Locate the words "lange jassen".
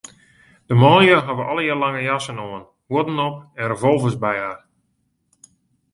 1.83-2.41